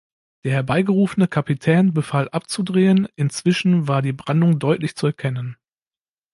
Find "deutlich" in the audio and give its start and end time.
4.57-4.95